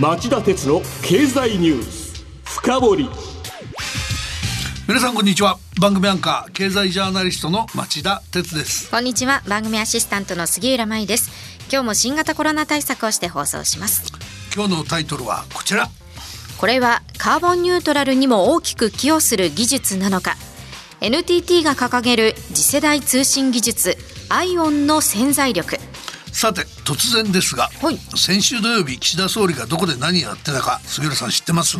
[0.00, 3.10] 町田鉄の経済ニュース深掘り。
[4.86, 5.58] 皆さんこんにちは。
[5.80, 8.92] 番組アンカー経済ジャーナリストの町田鉄です。
[8.92, 9.42] こんにちは。
[9.48, 11.32] 番組アシスタントの杉浦舞です。
[11.68, 14.04] 今日も新型コロナ対策をして放送します。
[14.54, 15.88] 今日のタイトルはこちら。
[16.58, 20.36] これはカーボンニュートラルにも大きく寄与する技術なのか。
[21.00, 23.96] NTT が掲げる次世代通信技術
[24.28, 25.76] アイオンの潜在力
[26.38, 27.96] さて突然ですが、はい。
[28.16, 31.78] 先週土曜日岸田総理がどこで何やってたか杉浦さん知ってます？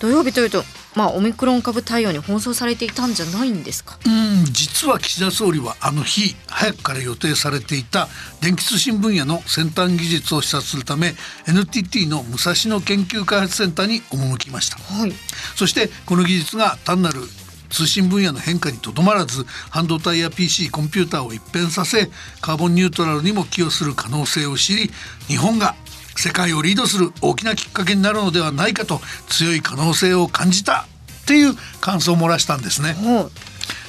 [0.00, 3.98] 土曜日というとまあオミクロン株対応に奔走されていたんじゃないんですか？
[4.06, 8.08] うん実は岸田総理はあの日早くから予定されていた
[8.40, 11.14] 電気通信分野の先端技術を視察するため
[11.46, 14.78] NTT の武蔵野研究開発センターに赴きました。
[14.78, 15.12] はい。
[15.56, 17.20] そしてこの技術が単なる
[17.70, 24.90] 通信分野の変化にとどまらず半導体や PC コンピューターを一変させカーボンニュートラルにも寄与する可能性を知り
[25.26, 25.74] 日本が
[26.16, 30.86] 世界をリードする大きなきっかけになるのではないかと強い可能性を感じた
[31.22, 32.96] っていう感想を漏らしたんですね。
[33.02, 33.30] うん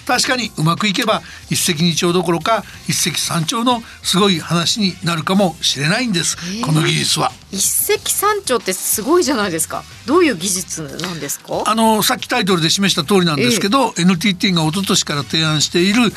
[0.07, 7.31] 確かにうまくいけば一石二鳥どころか一石三鳥のすごい話になるかもしれないんです、この技術は。
[7.51, 9.83] 一石三鳥ってすごいじゃないですか。
[10.05, 11.63] どういう技術なんですか？
[11.65, 16.13] あのさっきタイトルで示した通りなんですけど、NTT が一昨年から提案している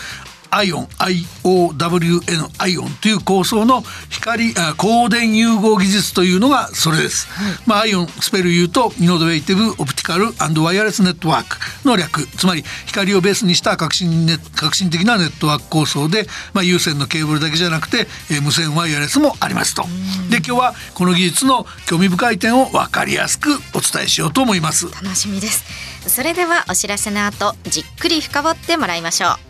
[0.50, 7.28] アイオン IOWN アイオンという構想の光あ光電融合技術というのがそれです、
[7.66, 11.56] まあアイオンスペル言うとイノベーティブオプティカルワイヤレスネットワーク
[11.86, 12.26] の略。
[12.36, 19.84] つまり光をベースにした革新ネ革新的なネットワーク構想で、まあ、有線のケーブルだけじゃなくて、えー無線ワイヤレスもありますと。
[20.30, 24.86] で今日はこの技術の興味深い点を分かりやすくお伝えしようと思います。
[25.02, 25.64] 楽しみです。
[26.08, 29.49] それではお知らせの後じっくり深掘ってもらいましょう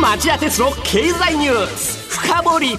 [0.00, 2.08] 町田鉄の経済ニュース。
[2.08, 2.78] 深掘り。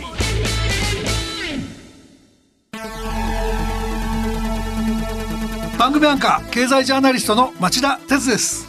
[5.77, 8.67] 番組アンカー経済ジャーナリストの町田鉄です。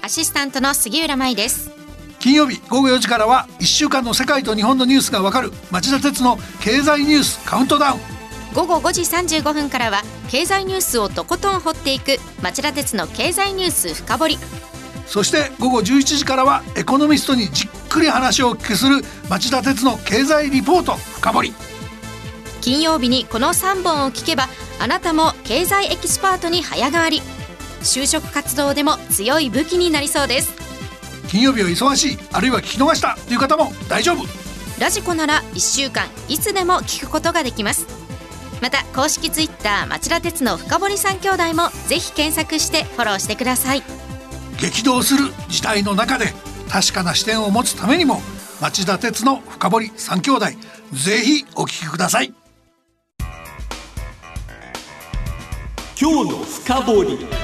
[0.00, 1.70] アシスタントの杉浦舞です。
[2.18, 8.00] 金曜日午後4時からは1週間の世界と日本のニュースがわかる町田鉄の経済ニュースカウントダウン。
[8.54, 10.00] 午後5時35分からは
[10.30, 14.38] 経済ニュースをとことん掘っていく町田鉄の経済ニュース深掘り
[15.10, 21.52] そして午後11時からはエコノミストにじっくり話をお聞きする町田鉄の経済リポート深掘り。
[22.60, 24.46] 金曜日にこの3本を聞けば
[24.78, 27.22] あなたも経済エキスパートに早変わり。
[27.82, 30.54] 就職活動でも強い武器になりそうです。
[31.26, 34.22] 金曜日は忙しいあるいは聞き逃したという方も大丈夫。
[34.78, 37.84] ラジコなら1週間いつでも聞くことができます。
[38.62, 43.82] また公式ツイッター町田鉄の深堀三兄弟もぜひ検索してフォローしてください
[44.60, 46.26] 激動する時代の中で
[46.68, 48.20] 確かな視点を持つためにも
[48.60, 50.46] 町田鉄の深掘り三兄弟
[50.92, 52.34] ぜひお聞きください。
[56.00, 57.39] 今日の深掘り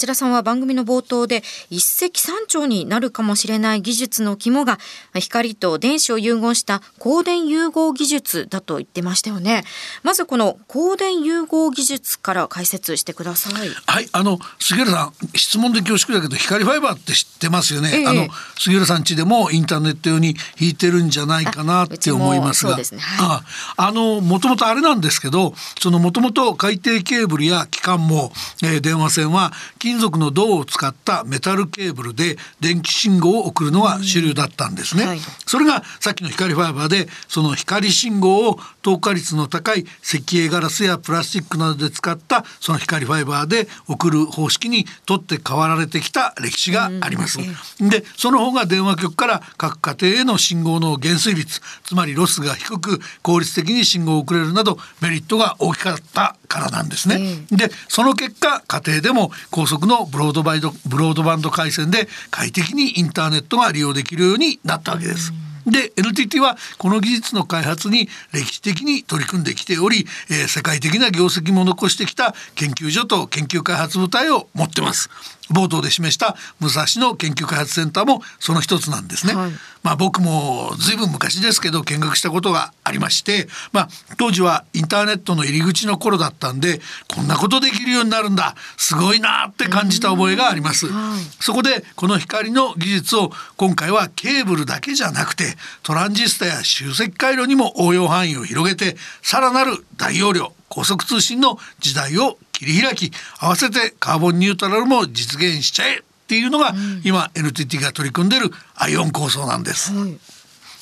[0.00, 4.78] 町田さんは番組の冒頭で一石三鳥になるかもしれない技術の肝が
[5.14, 9.62] 光と電子を融合した光電融合技術だと言ってましたよね。
[10.02, 13.68] まずこの光電融合技術から解説してください。
[13.86, 17.90] はい、あの杉浦さん質問で恐縮だけど光ファイバーって知ってますよね。
[17.92, 18.06] ええ。
[18.06, 18.28] あの
[18.58, 22.84] 杉浦さん家でもインターネット用に引いてるんじゃないかなって思いますが、ね。
[22.84, 23.42] はい。
[23.76, 29.52] ああのもともとあれなんですけど、そのもともと海底ケーブルや機関も、えー電話線は
[29.90, 35.04] 金属の銅を使ったメタルケーブルで電気信号を送るのが主流だったんですね。
[35.04, 47.38] はいそれがさっきの光ファイバーでその光信号を透過率の高い石英ガラスやプラスチックなどで使ったその光ファイバーで送る方式にとって変わられてきた歴史があります。
[47.80, 57.44] でその方が電話局から各家庭への信号の減衰率つまりロスが低く効率的に信号を送れるなどメリットが大きかったからなんですね。
[57.50, 65.32] でその結果家庭でも高速のブロードバイドブロードバンド回線で快適にインターネットが利用できるようになったわけです。
[65.66, 75.10] で NTT はこの技術の開発に歴史的に取り組んできており、えー世界的な業績も残してきた研究所と研究開発部隊を持ってます。
[75.50, 79.34] 冒頭で示した武蔵野研究開発センターもその一つなんですね。
[79.34, 79.50] はい
[79.82, 86.80] まあ僕もずいぶん昔ですけど見学したことがありまして、まあ当時はインターネットの入り口の頃だったんで
[87.14, 90.86] こんなことできるようになるんだすごいなって感じた覚えがあります。
[90.86, 95.49] はいそこでこの光の技術を今回はケーブルだけじゃなくて
[95.82, 109.92] トランジスタや集積回路にも応用範囲を広げてさらなる大容量高速通信の時代を切り開き合わせてカーボンニュートラルも実現しちゃえっていうのが、今 NTT が取り組んでるアイオン構想なんです。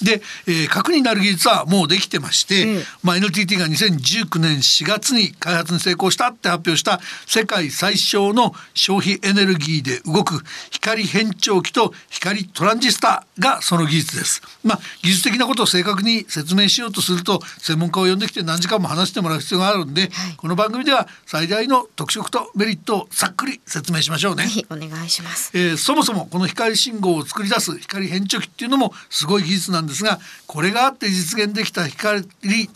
[0.02, 14.42] で、えー、核になる技術はもうできてまして、うん、まあ、NTT が2019年4月に開発に成功したって発表した世界最小の消費エネルギーで動く光変調器と光トランジスタがその技術です。
[14.64, 24.46] まあ、技術的なことを正確に説明しようとすると専門家を呼んできて何時間も話してもらう必要があるんで、はい、この番組では最大の特色とメリットをざっくり説明しましょうね。
[24.70, 32.24] お願いします、えー、そもそもこの光信号を作り出す光変調器っていうのもすごい技術なんですがこれがあって実現できた光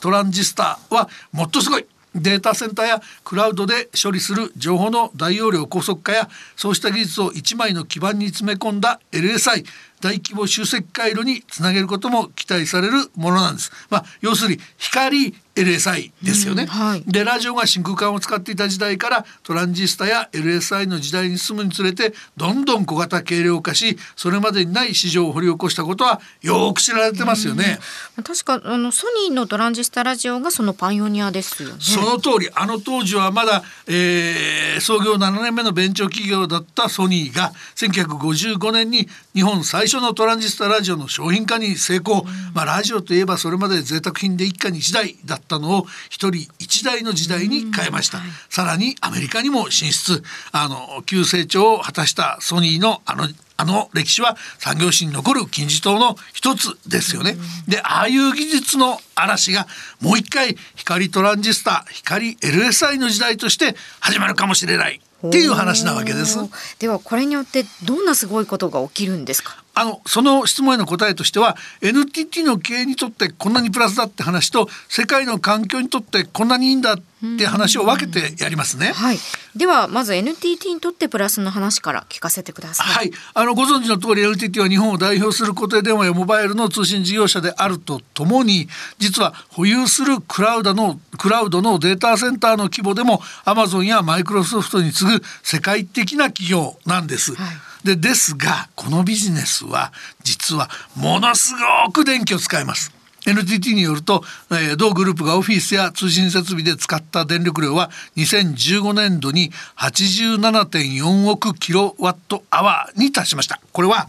[0.00, 9.64] トランジスタはもっとすごいデータセンターやクラウドで処理する情報の大容量高速化やそうした技術を1枚の基盤に詰め込んだ LSI
[10.00, 13.70] 大規模集積回路につなげることも期待されるものなんです。
[13.88, 27.78] まあ、要するに光 LSI ですよね、うんはい、でラジオが真空管を使っていた時代からトランジスタや LSI の時代に進むにつれてどんどん小型軽量化しそれまでにない市場を掘り起こしたことはよく知られてますよね、
[28.16, 31.76] うん、確かあのソニーのトランジスタラジオがそのパイオニアですよね。
[31.80, 32.50] その通り。
[32.54, 50.22] あの当時はまだ、えー、創業7年目のベンチャー企業だったソニーが1955年に日本最初のトランジスタラジオの商品化に成功、うん、まあラジオといえばそれまで贅沢品で一家に一台だったのを一人一台の時代に変えました、はい、さらにアメリカにも進出。
[50.52, 57.36] あの急成長を果たしたソニーのあのあの歴史は産業史に残る金字塔の一つですよね。
[57.68, 59.68] でああいう技術の嵐が
[60.00, 66.38] もう一回光トランジスタ光 LSI の時代として始まるかもしれないっていう話なわけです。
[66.80, 69.61] ではこれによってどんなすごいことが起きるんですか？
[69.74, 76.96] あのその質問への答えとしては NTT の経営にとってこんなにプラスだって話と世界の環境にとってこんなにいいんだっ
[77.38, 78.92] て話を分けてやりますね。
[78.92, 79.18] はい。
[79.56, 82.86] ではまず NTT にとってプラスの話から聞かせてください。
[82.86, 83.12] はい。
[83.32, 97.34] あのご存知の通り NTT は日本を代表する固定電話やモバイルの通信事業者であるとともに実は保有するクラウドのクラウドのデータセンターの規模でもアマゾンやマイクロソフトに次ぐ世界的な企業なんです。
[97.34, 99.92] はいでですがこのビジネスは
[100.22, 101.54] 実はものす
[101.86, 102.92] ごく電気を使います。
[103.24, 113.60] NTT によると、えー、同グループがオフィスや通信設備で使った電力量は2015年度に87.4億キロワットアワーに達しました。
[113.72, 114.08] これは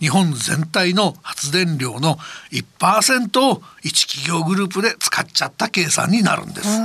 [0.00, 2.18] 日本全体の発電量の
[2.50, 6.80] 1%を1企業グループで使っちゃった計算になるんです。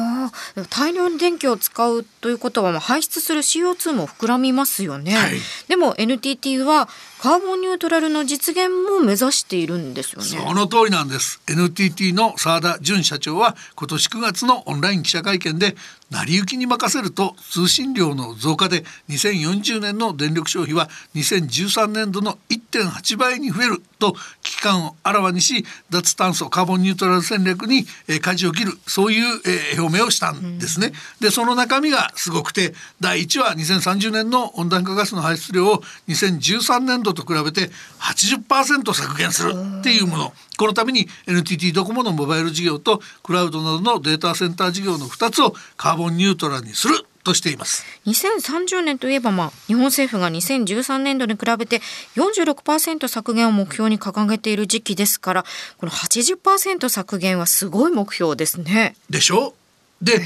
[0.69, 5.31] 大量に電気を使うということは排出する CO2 も膨らみますよね、はい、
[5.67, 6.87] でも NTT は
[7.21, 10.27] カーボンニュートラルの実現も目指しているんですよね。
[10.27, 11.41] その通りなんです。
[11.49, 15.75] NTT の澤田純社長は今年9月のオンライン記者会見で
[16.11, 24.13] 成り行きに任せると通信量の増加で2040年の電力消費は2013年度の1.8倍に増えると
[24.43, 30.87] 危機感をあらわにし脱炭素カーボンニュートラル戦略に、えー、舵を切るそういう、えー、表明をしたんですね。
[30.87, 37.69] うん、でその中身がすごくて第1は2030年の温暖化ガスの排出量を2013年度と比べて
[37.99, 40.33] 80%削減するっていうもの。
[40.57, 51.81] このために NTT ドコモのモバイル事業とクラウドなどのデータセンター事業の2つをカーボンニュートラルにするとしています2030年といえば、まあ、日本政府が2013年度に比べて
[52.15, 55.43] 46%削減を目標に掲げている時期ですから
[55.77, 58.95] この80%削減はすごい目標ですね。
[59.09, 59.53] でしょ？
[60.01, 60.21] で、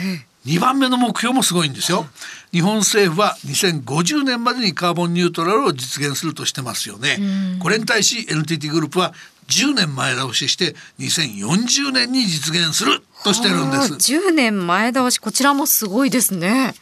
[0.45, 2.05] 2番目の目標もすごいんですよ。
[2.51, 7.17] 日本政府は2050年までにカーボンニュートラルを実現するとしてますよね。
[7.59, 9.13] これに対し NTT グループは
[9.47, 13.93] 10年前倒しして2040年に実現するとしてるんです。
[13.93, 16.73] 10年前倒しこちらもすごいですね。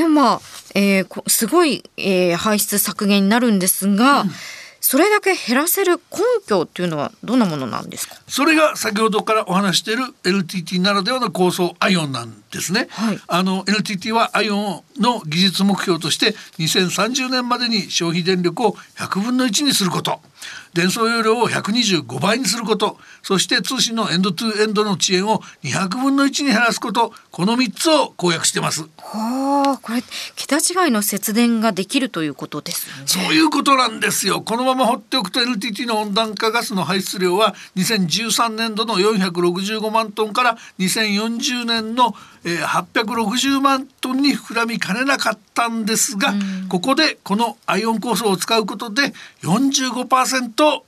[0.00, 0.40] でもまあ、
[0.74, 4.30] えー、すごい、えー、排出削減になるんですが、うん。
[4.82, 8.16] それだけ減らせる根拠っていうのはどんなものなんですか？
[8.26, 20.20] それが先ほどからお話している NTT ならではの構想アイオンなんですね、はい、あの NTT はアイオンの技術目標として2030年までに消費電力を100分の1にすること。
[20.72, 22.96] 伝送容量を125倍にすること。
[23.22, 27.12] そして通信のエンドトゥエンドの遅延を200分の1に減らすこと。
[27.30, 28.82] この3つを公約してます。
[28.98, 30.02] はあこれ
[30.36, 33.06] 桁違いの節電ができるということですね。
[33.06, 34.42] そういうことなんですよ。
[34.42, 46.34] このまま放っておくと NTT の温暖化ガスの排出量は2013年度の465万トンから2040年の860万トンに膨らみかねなかったんですが、
[46.68, 50.82] ここでこのアイオン構想を使うことで45%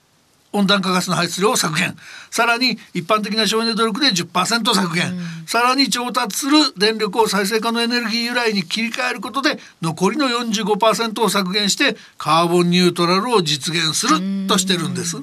[0.53, 1.97] 温暖化ガスの排出量を削減。
[2.31, 15.17] さらに一般的な省エネ努力で10%削減、うん、さらに調達する電力を再生可能エネルギー由来に切り替えることで残りの45%を削減してカーボンニュートラルを実現するとしてるんです。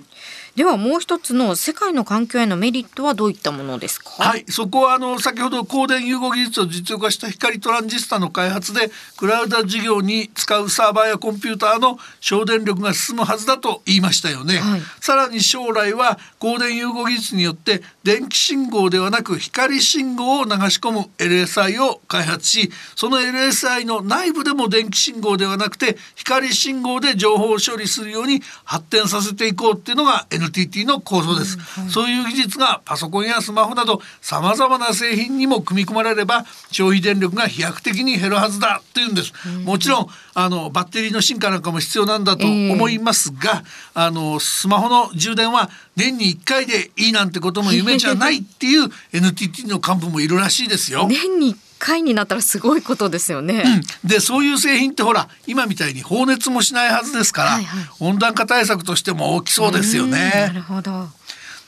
[0.55, 4.09] ではもう一つの世界の環境へのメリットはどういったものですか？
[4.23, 30.38] はいそこはあの先ほど光電融合技術を実用化した光トランジスタの開発でクラウド事業に使うサーバーやコンピューターの省電力が進むはずだと言いましたよね、はい、さらに将来は光電融合技術によって電気信号ではなく光信号を流し込む LSI を開発しその LSI の内部でも電気信号ではなくて光信号で情報を処理するように発展させていこうっていうのが NTT
[30.85, 43.63] の構想です、うんはい、そういう技術がパソコンやスマホなどさまざまな製品にも組み込まれれば消費電力が飛躍的に減るはずだというんです、うん、もちろんあのバッテリーの進化なんかも必要なんだと思いますが、
[43.95, 51.07] えー、あのスマホの充電は年に1回でいいなんてことも夢じゃないっていう NTT の幹部もいるらしいですよ。
[51.07, 53.63] 年に回になったらすごいことですよね。
[54.03, 60.31] うん、でそういう製品ってほら今みたいに放熱もしないはずですから、はいはい、温暖化対策としても大きそうですよね。
[60.47, 61.07] なるほど。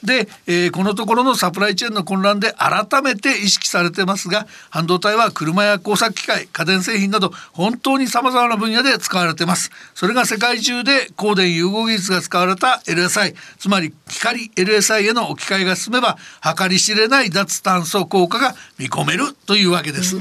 [0.04, 9.72] で、えー、このところのサプライチェーンの混乱で改めて意識されてますが半導体は車や工作機械家電製品など本当にさまざまな分野で使われてます。
[9.94, 16.18] それが世界中で光電融合技術が使われた LSI つまり光 LSI への置き換えが進めば
[16.58, 20.18] 計り知れない脱炭素効果が見込めるというわけです。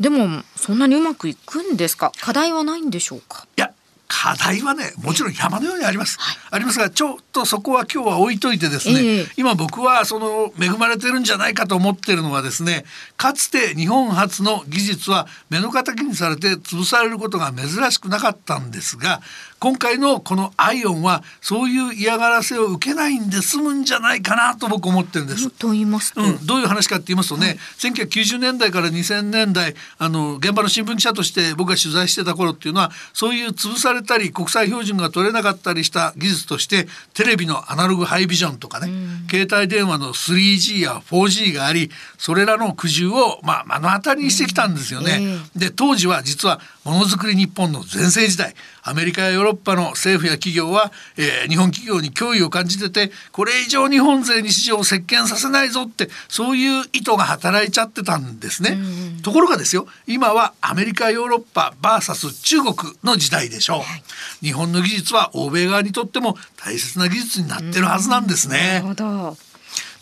[0.00, 2.12] でもそんなにうまくいくんですか？
[2.20, 3.46] 課題はないんでしょうか？
[3.56, 3.71] いや
[4.14, 12.84] 課題はねもちろん山のようにあります、はい、ありますがちょっとそこは今日は置いといてですね、えー、今僕はその恵まれてるんじゃないかと思ってるのはですね
[13.16, 19.22] かつて日本初の技術は目の敵にされて潰されることが珍しくなかったんですが
[19.62, 25.50] 今回のこのアイオンはそういう嫌がらせを受けないんで済むんじゃないかなと僕思ってるんです。
[25.50, 41.88] と言いますと、うん、どういう話かって言いますとね、はい、1990年代から2000年代あの現場の新聞記者として僕が取材してた頃っていうのはそういう潰されたり国際標準が取れなかったりした技術としてテレビのアナログハイビジョンとかね、うん、携帯電話の 3G や 4G があり
[42.18, 45.18] それらの苦渋を、まあ、目の当たりにしてきたんですよね。
[45.20, 58.78] うんえー、で当時は実はものづくり日本の全盛時代アメリカやヨーロッパの政府や企業は、えー、日本企業に脅威を感じててこれ以上日本勢に市場を席巻させないぞってそういう意図が働いちゃってたんですね。
[59.22, 62.74] ところがですよ今はアメリカヨーロッパ VS 中国
[63.04, 64.02] の時代でしょう、はい、
[64.46, 68.74] 日本の技術は欧米側にとっても大切な技術になってるはずなんですね。
[68.74, 69.51] なるほど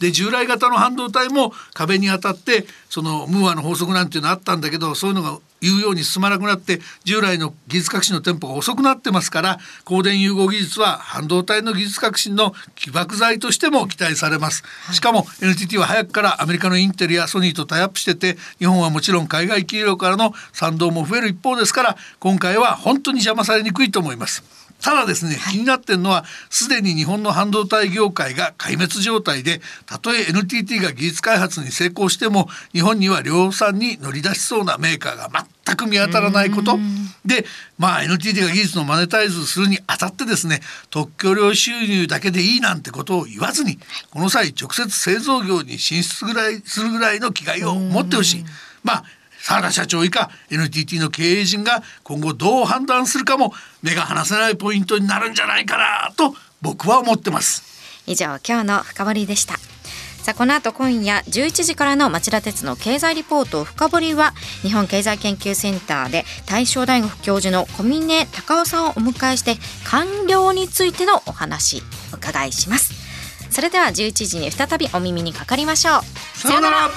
[0.00, 14.64] で従来型の半導体も壁に当たってそのムーアの法則なんていうのあったんだけどそういうのが言うように進まなくなって従来の技術革新のテンポが遅くなってますから光電融合技術は半導体の技術革新の起爆剤としても期待されます。
[14.92, 35.28] しかも NTT は早くからアメリカのインテルやソニーとタイアップしてて日本はもちろん海外企業からの賛同も増える一方ですから今回は本当に邪魔されにくいと思いますただですね、気になってるのはすでに日本の半導体業界が壊滅状態でたとえ NTT が技術開発に成功しても日本には量産に乗り出しそうなメーカーが
[35.66, 36.78] 全く見当たらないこと。
[37.24, 37.44] で、
[37.78, 43.78] まあ、NTT が技術のマネタイズするにあたってですね特許料収入だけでいいなんてことを言わずに
[44.10, 48.44] この際直接製造業に進出ぐらいするぐらいの気概を持ってほしい。
[48.82, 49.04] まあ
[49.42, 57.62] 澤田社長以下 NTT の経営陣が今後どう判断するかも目が離せないポイントになるんじゃないかなと僕は思ってます。
[58.06, 59.54] 以上今日の深掘りでした。
[60.22, 71.82] さあこの後今夜11時からの町田鉄の経済リポート深掘りは日本経済研究センターで大正大学教授の小峰隆夫さんをお迎えして官僚についてのお話
[72.12, 72.92] お伺いします。
[73.50, 76.38] それでは11時に再びお耳にかかりましょう。
[76.38, 76.90] さよなら